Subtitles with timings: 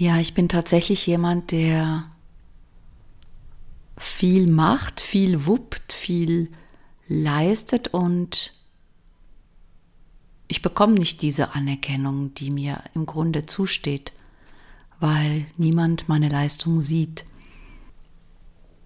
[0.00, 2.04] Ja, ich bin tatsächlich jemand, der
[3.98, 6.50] viel macht, viel wuppt, viel
[7.06, 8.54] leistet und
[10.48, 14.14] ich bekomme nicht diese Anerkennung, die mir im Grunde zusteht,
[15.00, 17.26] weil niemand meine Leistung sieht.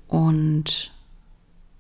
[0.09, 0.91] Und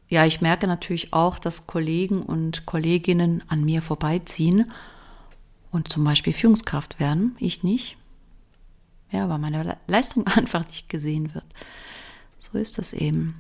[0.09, 4.71] ja, ich merke natürlich auch, dass Kollegen und Kolleginnen an mir vorbeiziehen
[5.73, 7.97] und zum Beispiel Führungskraft werden, ich nicht.
[9.15, 11.47] Ja, weil meine Leistung einfach nicht gesehen wird.
[12.37, 13.37] So ist das eben.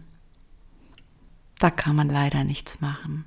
[1.59, 3.25] Da kann man leider nichts machen.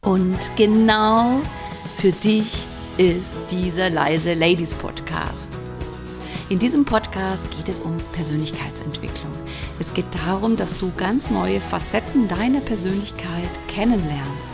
[0.00, 1.42] Und genau
[1.98, 2.66] für dich
[2.96, 5.50] ist dieser leise Ladies Podcast.
[6.48, 9.32] In diesem Podcast geht es um Persönlichkeitsentwicklung.
[9.78, 14.52] Es geht darum, dass du ganz neue Facetten deiner Persönlichkeit kennenlernst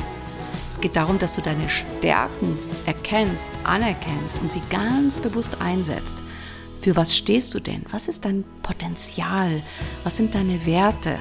[0.81, 6.17] es geht darum, dass du deine Stärken erkennst, anerkennst und sie ganz bewusst einsetzt.
[6.81, 7.85] Für was stehst du denn?
[7.91, 9.63] Was ist dein Potenzial?
[10.05, 11.19] Was sind deine Werte?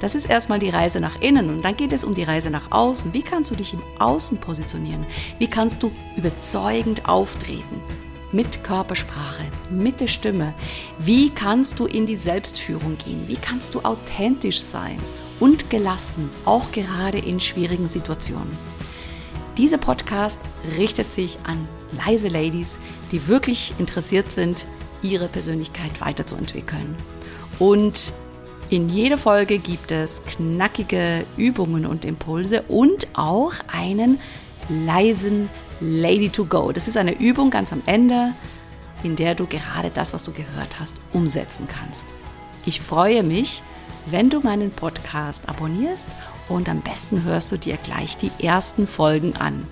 [0.00, 2.70] Das ist erstmal die Reise nach innen und dann geht es um die Reise nach
[2.72, 3.14] außen.
[3.14, 5.06] Wie kannst du dich im Außen positionieren?
[5.38, 7.80] Wie kannst du überzeugend auftreten?
[8.32, 10.52] Mit Körpersprache, mit der Stimme.
[10.98, 13.26] Wie kannst du in die Selbstführung gehen?
[13.28, 14.98] Wie kannst du authentisch sein?
[15.42, 18.56] Und gelassen, auch gerade in schwierigen Situationen.
[19.58, 20.40] Dieser Podcast
[20.78, 21.66] richtet sich an
[22.06, 22.78] leise Ladies,
[23.10, 24.68] die wirklich interessiert sind,
[25.02, 26.94] ihre Persönlichkeit weiterzuentwickeln.
[27.58, 28.12] Und
[28.70, 34.20] in jeder Folge gibt es knackige Übungen und Impulse und auch einen
[34.68, 36.70] leisen Lady to Go.
[36.70, 38.32] Das ist eine Übung ganz am Ende,
[39.02, 42.04] in der du gerade das, was du gehört hast, umsetzen kannst.
[42.64, 43.62] Ich freue mich,
[44.06, 46.08] wenn du meinen Podcast abonnierst
[46.48, 49.66] und am besten hörst du dir gleich die ersten Folgen an.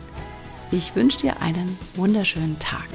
[0.73, 2.89] Ich wünsche dir einen wunderschönen Tag.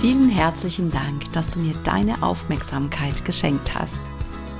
[0.00, 4.02] Vielen herzlichen Dank, dass du mir deine Aufmerksamkeit geschenkt hast.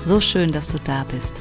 [0.03, 1.41] So schön, dass du da bist.